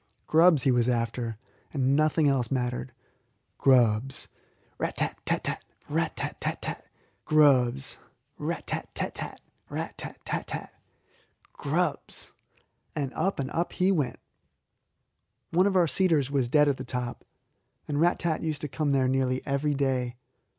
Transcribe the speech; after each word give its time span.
Grubs 0.25 0.63
he 0.63 0.71
was 0.71 0.89
after, 0.89 1.37
and 1.71 1.95
nothing 1.95 2.27
else 2.27 2.49
mattered. 2.49 2.91
Grubs 3.59 4.29
rat 4.79 4.97
tat 4.97 5.19
tat 5.27 5.43
tat! 5.43 5.63
rat 5.87 6.15
tat 6.15 6.41
tat 6.41 6.59
tat! 6.59 6.87
grubs! 7.27 7.97
and 12.95 13.13
up 13.13 13.39
and 13.39 13.51
up 13.51 13.73
he 13.73 13.91
went. 13.91 14.19
One 15.51 15.67
of 15.67 15.75
our 15.75 15.87
cedars 15.87 16.31
was 16.31 16.49
dead 16.49 16.67
at 16.67 16.77
the 16.77 16.83
top, 16.83 17.23
and 17.87 18.01
Rat 18.01 18.17
tat 18.17 18.41
used 18.41 18.61
to 18.61 18.67
come 18.67 18.89
there 18.89 19.07
nearly 19.07 19.43
every 19.45 19.75
day. 19.75 20.15